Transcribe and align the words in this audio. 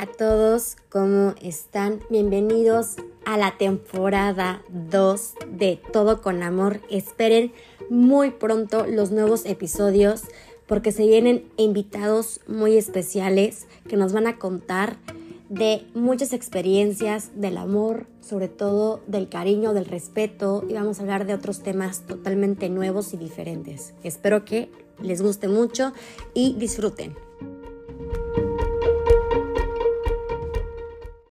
A 0.00 0.06
todos, 0.06 0.78
¿cómo 0.88 1.34
están? 1.42 2.00
Bienvenidos 2.08 2.96
a 3.26 3.36
la 3.36 3.58
temporada 3.58 4.62
2 4.70 5.34
de 5.58 5.78
Todo 5.92 6.22
con 6.22 6.42
Amor. 6.42 6.80
Esperen 6.88 7.52
muy 7.90 8.30
pronto 8.30 8.86
los 8.86 9.10
nuevos 9.10 9.44
episodios 9.44 10.22
porque 10.66 10.90
se 10.90 11.06
vienen 11.06 11.44
invitados 11.58 12.40
muy 12.48 12.78
especiales 12.78 13.66
que 13.90 13.98
nos 13.98 14.14
van 14.14 14.26
a 14.26 14.38
contar 14.38 14.96
de 15.50 15.84
muchas 15.92 16.32
experiencias 16.32 17.38
del 17.38 17.58
amor, 17.58 18.06
sobre 18.22 18.48
todo 18.48 19.02
del 19.06 19.28
cariño, 19.28 19.74
del 19.74 19.84
respeto 19.84 20.64
y 20.66 20.72
vamos 20.72 20.98
a 20.98 21.02
hablar 21.02 21.26
de 21.26 21.34
otros 21.34 21.60
temas 21.60 22.06
totalmente 22.06 22.70
nuevos 22.70 23.12
y 23.12 23.18
diferentes. 23.18 23.92
Espero 24.02 24.46
que 24.46 24.70
les 25.02 25.20
guste 25.20 25.46
mucho 25.48 25.92
y 26.32 26.54
disfruten. 26.54 27.14